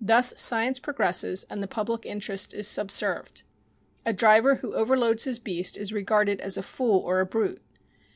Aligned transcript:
Thus 0.00 0.32
science 0.40 0.78
progresses 0.78 1.44
and 1.50 1.60
the 1.60 1.66
public 1.66 2.06
interest 2.06 2.54
is 2.54 2.68
subserved. 2.68 3.42
A 4.04 4.12
driver 4.12 4.54
who 4.54 4.72
overloads 4.74 5.24
his 5.24 5.40
beast 5.40 5.76
is 5.76 5.92
regarded 5.92 6.40
as 6.40 6.56
a 6.56 6.62
fool 6.62 7.00
or 7.00 7.18
a 7.18 7.26
brute. 7.26 7.60